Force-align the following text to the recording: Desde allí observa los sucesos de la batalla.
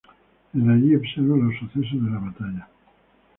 Desde 0.51 0.73
allí 0.73 0.95
observa 0.95 1.37
los 1.37 1.55
sucesos 1.59 2.03
de 2.03 2.09
la 2.09 2.17
batalla. 2.17 2.67